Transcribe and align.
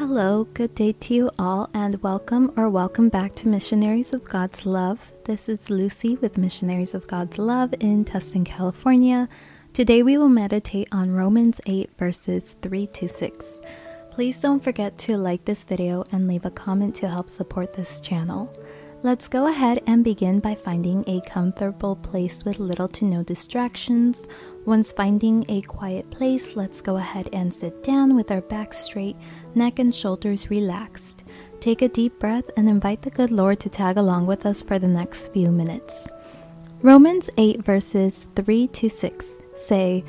Hello, 0.00 0.44
good 0.54 0.74
day 0.74 0.92
to 0.92 1.12
you 1.14 1.30
all, 1.38 1.68
and 1.74 2.02
welcome 2.02 2.54
or 2.56 2.70
welcome 2.70 3.10
back 3.10 3.34
to 3.34 3.48
Missionaries 3.48 4.14
of 4.14 4.24
God's 4.24 4.64
Love. 4.64 5.12
This 5.26 5.46
is 5.46 5.68
Lucy 5.68 6.16
with 6.16 6.38
Missionaries 6.38 6.94
of 6.94 7.06
God's 7.06 7.36
Love 7.36 7.74
in 7.80 8.06
Tustin, 8.06 8.46
California. 8.46 9.28
Today 9.74 10.02
we 10.02 10.16
will 10.16 10.30
meditate 10.30 10.88
on 10.90 11.10
Romans 11.10 11.60
8, 11.66 11.90
verses 11.98 12.56
3 12.62 12.86
to 12.86 13.10
6. 13.10 13.60
Please 14.10 14.40
don't 14.40 14.64
forget 14.64 14.96
to 15.00 15.18
like 15.18 15.44
this 15.44 15.64
video 15.64 16.02
and 16.10 16.26
leave 16.26 16.46
a 16.46 16.50
comment 16.50 16.94
to 16.94 17.08
help 17.10 17.28
support 17.28 17.74
this 17.74 18.00
channel. 18.00 18.50
Let's 19.02 19.28
go 19.28 19.46
ahead 19.46 19.82
and 19.86 20.04
begin 20.04 20.40
by 20.40 20.54
finding 20.54 21.04
a 21.06 21.22
comfortable 21.22 21.96
place 21.96 22.44
with 22.44 22.58
little 22.58 22.88
to 22.88 23.06
no 23.06 23.22
distractions. 23.22 24.26
Once 24.66 24.92
finding 24.92 25.46
a 25.48 25.62
quiet 25.62 26.10
place, 26.10 26.54
let's 26.54 26.82
go 26.82 26.98
ahead 26.98 27.30
and 27.32 27.52
sit 27.52 27.82
down 27.82 28.14
with 28.14 28.30
our 28.30 28.42
back 28.42 28.74
straight, 28.74 29.16
neck 29.54 29.78
and 29.78 29.94
shoulders 29.94 30.50
relaxed. 30.50 31.24
Take 31.60 31.80
a 31.80 31.88
deep 31.88 32.18
breath 32.18 32.44
and 32.58 32.68
invite 32.68 33.00
the 33.00 33.08
good 33.08 33.30
Lord 33.30 33.58
to 33.60 33.70
tag 33.70 33.96
along 33.96 34.26
with 34.26 34.44
us 34.44 34.62
for 34.62 34.78
the 34.78 34.86
next 34.86 35.32
few 35.32 35.50
minutes. 35.50 36.06
Romans 36.82 37.30
8 37.38 37.64
verses 37.64 38.28
3 38.36 38.66
to 38.66 38.90
6 38.90 39.38
say, 39.56 40.04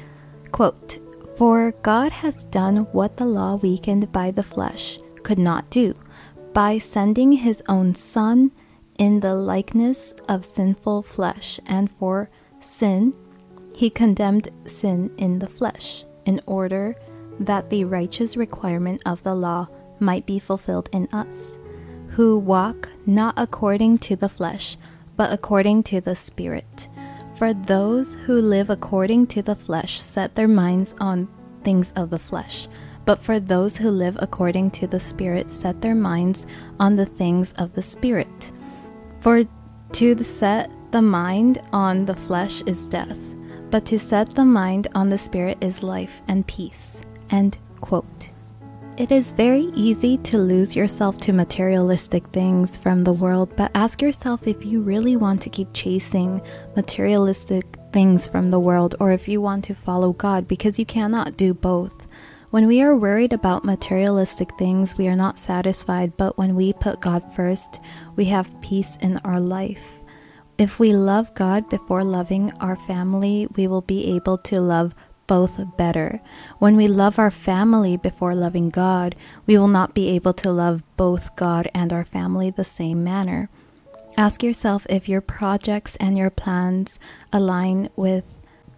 quote, 0.51 0.99
For 1.37 1.71
God 1.81 2.11
has 2.11 2.43
done 2.43 2.79
what 2.91 3.15
the 3.15 3.25
law 3.25 3.55
weakened 3.55 4.11
by 4.11 4.31
the 4.31 4.43
flesh 4.43 4.99
could 5.23 5.39
not 5.39 5.69
do, 5.69 5.95
by 6.51 6.77
sending 6.77 7.31
his 7.31 7.63
own 7.69 7.95
Son 7.95 8.51
in 9.01 9.19
the 9.21 9.33
likeness 9.33 10.13
of 10.29 10.45
sinful 10.45 11.01
flesh, 11.01 11.59
and 11.65 11.89
for 11.89 12.29
sin, 12.59 13.11
he 13.73 13.89
condemned 13.89 14.47
sin 14.65 15.09
in 15.17 15.39
the 15.39 15.49
flesh, 15.49 16.05
in 16.25 16.39
order 16.45 16.95
that 17.39 17.67
the 17.71 17.83
righteous 17.83 18.37
requirement 18.37 19.01
of 19.03 19.23
the 19.23 19.33
law 19.33 19.67
might 19.99 20.23
be 20.27 20.37
fulfilled 20.37 20.87
in 20.91 21.07
us, 21.11 21.57
who 22.09 22.37
walk 22.37 22.89
not 23.07 23.33
according 23.37 23.97
to 23.97 24.15
the 24.15 24.29
flesh, 24.29 24.77
but 25.15 25.33
according 25.33 25.81
to 25.81 25.99
the 25.99 26.15
Spirit. 26.15 26.87
For 27.39 27.55
those 27.55 28.13
who 28.13 28.39
live 28.39 28.69
according 28.69 29.25
to 29.27 29.41
the 29.41 29.55
flesh 29.55 29.99
set 29.99 30.35
their 30.35 30.47
minds 30.47 30.93
on 30.99 31.27
things 31.63 31.91
of 31.95 32.11
the 32.11 32.19
flesh, 32.19 32.67
but 33.05 33.19
for 33.19 33.39
those 33.39 33.77
who 33.77 33.89
live 33.89 34.15
according 34.19 34.69
to 34.69 34.85
the 34.85 34.99
Spirit 34.99 35.49
set 35.49 35.81
their 35.81 35.95
minds 35.95 36.45
on 36.79 36.97
the 36.97 37.07
things 37.07 37.51
of 37.53 37.73
the 37.73 37.81
Spirit. 37.81 38.51
For 39.21 39.43
to 39.93 40.23
set 40.23 40.71
the 40.91 41.01
mind 41.01 41.61
on 41.71 42.05
the 42.05 42.15
flesh 42.15 42.63
is 42.65 42.87
death, 42.87 43.19
but 43.69 43.85
to 43.85 43.99
set 43.99 44.33
the 44.33 44.45
mind 44.45 44.87
on 44.95 45.09
the 45.09 45.17
spirit 45.17 45.59
is 45.61 45.83
life 45.83 46.23
and 46.27 46.45
peace. 46.47 47.03
End 47.29 47.59
quote. 47.81 48.29
It 48.97 49.11
is 49.11 49.31
very 49.31 49.71
easy 49.75 50.17
to 50.17 50.39
lose 50.39 50.75
yourself 50.75 51.17
to 51.19 51.33
materialistic 51.33 52.25
things 52.29 52.77
from 52.77 53.03
the 53.03 53.13
world, 53.13 53.55
but 53.55 53.71
ask 53.75 54.01
yourself 54.01 54.47
if 54.47 54.65
you 54.65 54.81
really 54.81 55.15
want 55.15 55.41
to 55.43 55.49
keep 55.49 55.69
chasing 55.71 56.41
materialistic 56.75 57.77
things 57.93 58.27
from 58.27 58.49
the 58.49 58.59
world 58.59 58.95
or 58.99 59.11
if 59.11 59.27
you 59.27 59.39
want 59.39 59.63
to 59.65 59.75
follow 59.75 60.13
God 60.13 60.47
because 60.47 60.79
you 60.79 60.85
cannot 60.85 61.37
do 61.37 61.53
both. 61.53 62.00
When 62.51 62.67
we 62.67 62.81
are 62.81 62.93
worried 62.93 63.31
about 63.31 63.63
materialistic 63.63 64.57
things, 64.57 64.97
we 64.97 65.07
are 65.07 65.15
not 65.15 65.39
satisfied, 65.39 66.17
but 66.17 66.37
when 66.37 66.53
we 66.53 66.73
put 66.73 66.99
God 66.99 67.23
first, 67.33 67.79
we 68.17 68.25
have 68.25 68.59
peace 68.59 68.97
in 68.99 69.21
our 69.23 69.39
life. 69.39 70.03
If 70.57 70.77
we 70.77 70.91
love 70.91 71.33
God 71.33 71.69
before 71.69 72.03
loving 72.03 72.51
our 72.59 72.75
family, 72.75 73.47
we 73.55 73.67
will 73.67 73.79
be 73.79 74.13
able 74.17 74.37
to 74.39 74.59
love 74.59 74.93
both 75.27 75.61
better. 75.77 76.19
When 76.59 76.75
we 76.75 76.89
love 76.89 77.17
our 77.17 77.31
family 77.31 77.95
before 77.95 78.35
loving 78.35 78.69
God, 78.69 79.15
we 79.45 79.57
will 79.57 79.69
not 79.69 79.93
be 79.93 80.09
able 80.09 80.33
to 80.33 80.51
love 80.51 80.83
both 80.97 81.33
God 81.37 81.69
and 81.73 81.93
our 81.93 82.03
family 82.03 82.49
the 82.51 82.65
same 82.65 83.01
manner. 83.01 83.49
Ask 84.17 84.43
yourself 84.43 84.85
if 84.89 85.07
your 85.07 85.21
projects 85.21 85.95
and 86.01 86.17
your 86.17 86.29
plans 86.29 86.99
align 87.31 87.87
with 87.95 88.25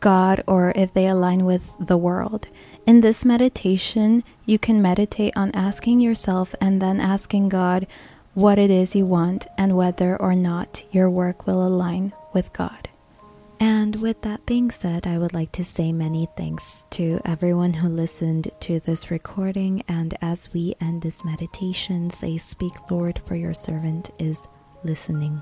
God 0.03 0.44
or 0.46 0.74
if 0.75 0.94
they 0.94 1.08
align 1.08 1.46
with 1.46 1.74
the 1.80 1.97
world. 1.97 2.50
In 2.86 3.00
this 3.00 3.24
meditation, 3.24 4.22
you 4.46 4.59
can 4.59 4.81
meditate 4.81 5.36
on 5.38 5.50
asking 5.53 6.02
yourself 6.02 6.53
and 6.59 6.81
then 6.81 7.00
asking 7.00 7.47
God 7.47 7.88
what 8.34 8.59
it 8.59 8.69
is 8.69 8.96
you 8.96 9.06
want 9.06 9.47
and 9.58 9.78
whether 9.78 10.18
or 10.18 10.36
not 10.36 10.84
your 10.92 11.09
work 11.09 11.47
will 11.47 11.66
align 11.66 12.12
with 12.34 12.52
God. 12.52 12.90
And 13.62 14.02
with 14.02 14.22
that 14.24 14.46
being 14.46 14.72
said, 14.72 15.08
I 15.08 15.18
would 15.18 15.34
like 15.34 15.53
to 15.53 15.63
say 15.63 15.94
many 15.94 16.28
thanks 16.36 16.84
to 16.90 17.22
everyone 17.24 17.75
who 17.75 17.88
listened 17.88 18.52
to 18.59 18.81
this 18.81 19.09
recording. 19.09 19.84
And 19.88 20.18
as 20.22 20.52
we 20.52 20.75
end 20.81 21.02
this 21.02 21.24
meditation, 21.24 22.09
say, 22.09 22.38
Speak, 22.38 22.74
Lord, 22.92 23.22
for 23.25 23.36
your 23.36 23.53
servant 23.53 24.09
is 24.19 24.40
listening. 24.84 25.42